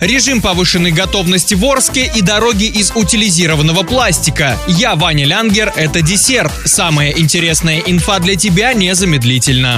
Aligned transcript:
Режим 0.00 0.40
повышенной 0.40 0.92
готовности 0.92 1.54
в 1.54 1.64
Орске 1.64 2.08
и 2.14 2.22
дороги 2.22 2.66
из 2.66 2.92
утилизированного 2.94 3.82
пластика. 3.82 4.56
Я 4.68 4.94
Ваня 4.94 5.24
Лянгер, 5.24 5.72
это 5.74 6.02
десерт. 6.02 6.52
Самая 6.66 7.10
интересная 7.10 7.80
инфа 7.80 8.20
для 8.20 8.36
тебя 8.36 8.74
незамедлительно. 8.74 9.76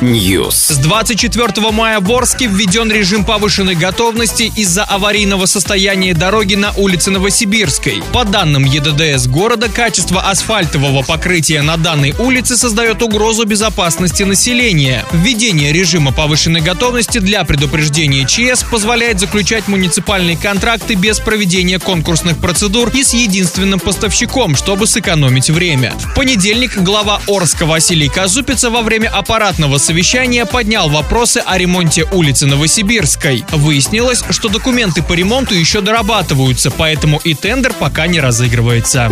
News. 0.00 0.52
С 0.52 0.76
24 0.76 1.72
мая 1.72 1.98
в 1.98 2.12
Орске 2.12 2.46
введен 2.46 2.92
режим 2.92 3.24
повышенной 3.24 3.74
готовности 3.74 4.52
из-за 4.54 4.84
аварийного 4.84 5.46
состояния 5.46 6.14
дороги 6.14 6.54
на 6.54 6.70
улице 6.76 7.10
Новосибирской. 7.10 8.04
По 8.12 8.24
данным 8.24 8.64
ЕДДС 8.64 9.26
города, 9.26 9.68
качество 9.68 10.20
асфальтового 10.30 11.02
покрытия 11.02 11.62
на 11.62 11.76
данной 11.76 12.12
улице 12.12 12.56
создает 12.56 13.02
угрозу 13.02 13.46
безопасности 13.46 14.22
населения. 14.22 15.04
Введение 15.10 15.72
режима 15.72 16.12
повышенной 16.12 16.60
готовности 16.60 17.18
для 17.18 17.42
предупреждения 17.42 18.11
Компания 18.12 18.26
ЧС 18.26 18.62
позволяет 18.64 19.20
заключать 19.20 19.68
муниципальные 19.68 20.36
контракты 20.36 20.96
без 20.96 21.18
проведения 21.18 21.78
конкурсных 21.78 22.36
процедур 22.36 22.90
и 22.90 23.02
с 23.02 23.14
единственным 23.14 23.80
поставщиком, 23.80 24.54
чтобы 24.54 24.86
сэкономить 24.86 25.48
время. 25.48 25.94
В 25.98 26.14
понедельник 26.14 26.76
глава 26.76 27.22
Орска 27.26 27.64
Василий 27.64 28.10
Казупица 28.10 28.68
во 28.68 28.82
время 28.82 29.08
аппаратного 29.08 29.78
совещания 29.78 30.44
поднял 30.44 30.90
вопросы 30.90 31.38
о 31.38 31.56
ремонте 31.56 32.04
улицы 32.12 32.44
Новосибирской. 32.44 33.46
Выяснилось, 33.50 34.22
что 34.28 34.50
документы 34.50 35.02
по 35.02 35.14
ремонту 35.14 35.54
еще 35.54 35.80
дорабатываются, 35.80 36.70
поэтому 36.70 37.18
и 37.24 37.32
тендер 37.32 37.72
пока 37.72 38.08
не 38.08 38.20
разыгрывается. 38.20 39.06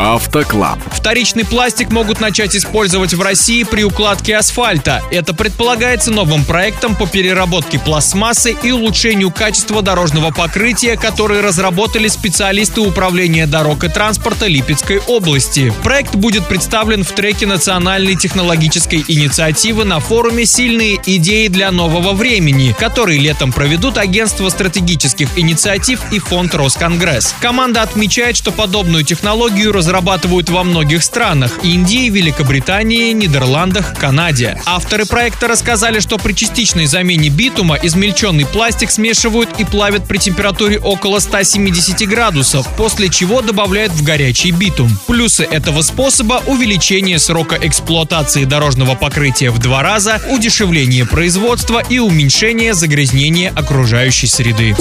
Автоклаб. 0.00 0.80
Вторичный 0.90 1.44
пластик 1.44 1.92
могут 1.92 2.20
начать 2.20 2.56
использовать 2.56 3.14
в 3.14 3.22
России 3.22 3.62
при 3.62 3.84
укладке 3.84 4.36
асфальта. 4.36 5.00
Это 5.12 5.32
предполагается 5.32 6.10
новым 6.10 6.44
проектом 6.44 6.96
по 6.96 7.06
переработке 7.06 7.78
пластика 7.78 7.99
пластмассы 8.00 8.56
и 8.62 8.72
улучшению 8.72 9.30
качества 9.30 9.82
дорожного 9.82 10.30
покрытия, 10.30 10.96
которые 10.96 11.42
разработали 11.42 12.08
специалисты 12.08 12.80
Управления 12.80 13.46
дорог 13.46 13.84
и 13.84 13.88
транспорта 13.88 14.46
Липецкой 14.46 15.00
области. 15.06 15.70
Проект 15.82 16.14
будет 16.14 16.46
представлен 16.46 17.04
в 17.04 17.12
треке 17.12 17.46
национальной 17.46 18.16
технологической 18.16 19.04
инициативы 19.06 19.84
на 19.84 20.00
форуме 20.00 20.46
«Сильные 20.46 20.98
идеи 21.04 21.48
для 21.48 21.70
нового 21.70 22.12
времени», 22.14 22.74
который 22.78 23.18
летом 23.18 23.52
проведут 23.52 23.98
Агентство 23.98 24.48
стратегических 24.48 25.28
инициатив 25.36 26.00
и 26.10 26.20
Фонд 26.20 26.54
Росконгресс. 26.54 27.34
Команда 27.42 27.82
отмечает, 27.82 28.34
что 28.34 28.50
подобную 28.50 29.04
технологию 29.04 29.72
разрабатывают 29.72 30.48
во 30.48 30.64
многих 30.64 31.04
странах– 31.04 31.58
Индии, 31.62 32.08
Великобритании, 32.08 33.12
Нидерландах, 33.12 33.94
Канаде. 33.98 34.58
Авторы 34.64 35.04
проекта 35.04 35.48
рассказали, 35.48 36.00
что 36.00 36.16
при 36.16 36.32
частичной 36.32 36.86
замене 36.86 37.28
битума 37.28 37.74
и 37.74 37.89
измельченный 37.90 38.46
пластик 38.46 38.90
смешивают 38.90 39.50
и 39.58 39.64
плавят 39.64 40.06
при 40.06 40.18
температуре 40.18 40.78
около 40.78 41.18
170 41.18 42.08
градусов, 42.08 42.66
после 42.76 43.08
чего 43.08 43.42
добавляют 43.42 43.92
в 43.92 44.02
горячий 44.04 44.52
битум. 44.52 44.96
Плюсы 45.06 45.42
этого 45.42 45.82
способа– 45.82 46.42
увеличение 46.46 47.18
срока 47.18 47.58
эксплуатации 47.60 48.44
дорожного 48.44 48.94
покрытия 48.94 49.50
в 49.50 49.58
два 49.58 49.82
раза, 49.82 50.22
удешевление 50.30 51.04
производства 51.04 51.82
и 51.88 51.98
уменьшение 51.98 52.74
загрязнения 52.74 53.52
окружающей 53.54 54.28
среды. 54.28 54.74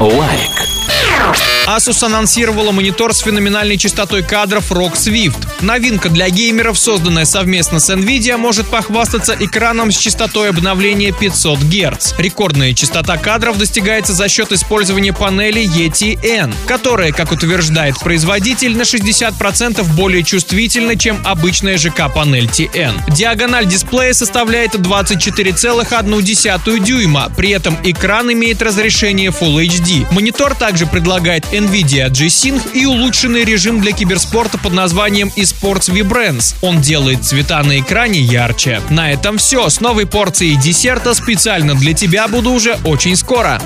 Лайк. 0.00 1.45
Asus 1.66 2.04
анонсировала 2.04 2.70
монитор 2.70 3.12
с 3.12 3.18
феноменальной 3.18 3.76
частотой 3.76 4.22
кадров 4.22 4.70
ROG 4.70 4.92
Swift. 4.92 5.36
Новинка 5.60 6.08
для 6.08 6.28
геймеров, 6.28 6.78
созданная 6.78 7.24
совместно 7.24 7.80
с 7.80 7.92
Nvidia, 7.92 8.36
может 8.36 8.68
похвастаться 8.68 9.36
экраном 9.38 9.90
с 9.90 9.96
частотой 9.96 10.50
обновления 10.50 11.10
500 11.10 11.58
Гц. 11.64 12.14
Рекордная 12.18 12.72
частота 12.72 13.16
кадров 13.16 13.58
достигается 13.58 14.12
за 14.12 14.28
счет 14.28 14.52
использования 14.52 15.12
панели 15.12 15.62
Yeti 15.62 16.16
N, 16.24 16.54
которая, 16.68 17.10
как 17.10 17.32
утверждает 17.32 17.98
производитель, 17.98 18.76
на 18.76 18.82
60% 18.82 19.82
более 19.94 20.22
чувствительна, 20.22 20.96
чем 20.96 21.20
обычная 21.24 21.78
ЖК-панель 21.78 22.46
TN. 22.46 23.12
Диагональ 23.12 23.66
дисплея 23.66 24.12
составляет 24.12 24.76
24,1 24.76 26.84
дюйма, 26.84 27.32
при 27.36 27.50
этом 27.50 27.76
экран 27.82 28.32
имеет 28.32 28.62
разрешение 28.62 29.30
Full 29.30 29.66
HD. 29.66 30.06
Монитор 30.12 30.54
также 30.54 30.86
предлагает 30.86 31.44
NVIDIA 31.56 32.08
G-Sync 32.10 32.72
и 32.74 32.86
улучшенный 32.86 33.44
режим 33.44 33.80
для 33.80 33.92
киберспорта 33.92 34.58
под 34.58 34.72
названием 34.72 35.32
eSports 35.36 35.90
Vibrance. 35.90 36.54
Он 36.62 36.80
делает 36.80 37.24
цвета 37.24 37.62
на 37.62 37.80
экране 37.80 38.20
ярче. 38.20 38.80
На 38.90 39.12
этом 39.12 39.38
все. 39.38 39.68
С 39.68 39.80
новой 39.80 40.06
порцией 40.06 40.56
десерта 40.56 41.14
специально 41.14 41.74
для 41.74 41.92
тебя 41.92 42.28
буду 42.28 42.50
уже 42.50 42.78
очень 42.84 43.16
скоро. 43.16 43.60